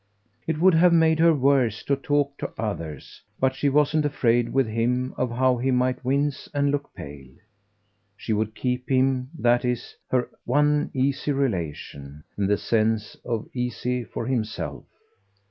It 0.47 0.57
would 0.59 0.73
have 0.73 0.91
made 0.93 1.19
her 1.19 1.31
worse 1.35 1.83
to 1.83 1.95
talk 1.95 2.35
to 2.39 2.51
others, 2.57 3.21
but 3.39 3.53
she 3.53 3.69
wasn't 3.69 4.03
afraid 4.03 4.49
with 4.51 4.65
him 4.65 5.13
of 5.15 5.29
how 5.29 5.57
he 5.57 5.69
might 5.69 6.03
wince 6.03 6.49
and 6.55 6.71
look 6.71 6.91
pale. 6.95 7.27
She 8.17 8.33
would 8.33 8.55
keep 8.55 8.89
him, 8.89 9.29
that 9.37 9.63
is, 9.63 9.95
her 10.09 10.31
one 10.43 10.89
easy 10.95 11.31
relation 11.31 12.23
in 12.35 12.47
the 12.47 12.57
sense 12.57 13.15
of 13.23 13.47
easy 13.53 14.03
for 14.03 14.25
himself. 14.25 14.85